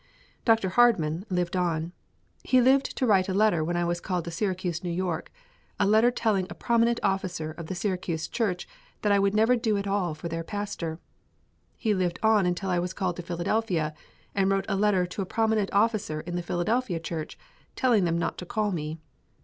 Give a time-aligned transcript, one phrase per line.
[0.45, 0.69] Dr.
[0.69, 1.91] Hardman lived on.
[2.43, 5.21] He lived to write a letter when I was called to Syracuse, N.Y.,
[5.79, 8.67] a letter telling a prominent officer of the Syracuse Church
[9.03, 10.99] that I would never do at all for their pastor.
[11.77, 13.93] He lived on until I was called to Philadelphia,
[14.33, 17.37] and wrote a letter to a prominent officer in the Philadelphia Church
[17.75, 18.97] telling them not to call me.